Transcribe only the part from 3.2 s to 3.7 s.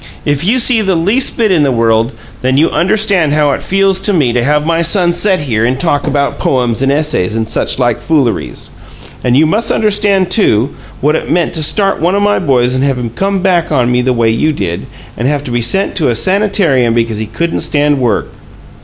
how it